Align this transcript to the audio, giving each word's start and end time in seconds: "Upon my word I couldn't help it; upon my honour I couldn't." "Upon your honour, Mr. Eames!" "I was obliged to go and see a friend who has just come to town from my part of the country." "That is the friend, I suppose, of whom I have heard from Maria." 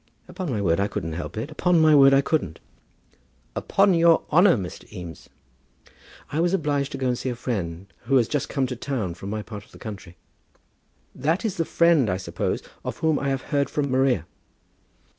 "Upon 0.27 0.49
my 0.49 0.59
word 0.63 0.79
I 0.79 0.87
couldn't 0.87 1.11
help 1.13 1.37
it; 1.37 1.51
upon 1.51 1.79
my 1.79 1.93
honour 1.93 2.17
I 2.17 2.21
couldn't." 2.21 2.59
"Upon 3.55 3.93
your 3.93 4.23
honour, 4.31 4.57
Mr. 4.57 4.91
Eames!" 4.91 5.29
"I 6.31 6.39
was 6.39 6.55
obliged 6.55 6.91
to 6.93 6.97
go 6.97 7.05
and 7.09 7.15
see 7.15 7.29
a 7.29 7.35
friend 7.35 7.85
who 8.05 8.15
has 8.15 8.27
just 8.27 8.49
come 8.49 8.65
to 8.65 8.75
town 8.75 9.13
from 9.13 9.29
my 9.29 9.43
part 9.43 9.63
of 9.63 9.73
the 9.73 9.77
country." 9.77 10.17
"That 11.13 11.45
is 11.45 11.57
the 11.57 11.65
friend, 11.65 12.09
I 12.09 12.17
suppose, 12.17 12.63
of 12.83 12.97
whom 12.97 13.19
I 13.19 13.29
have 13.29 13.43
heard 13.53 13.69
from 13.69 13.91
Maria." 13.91 14.25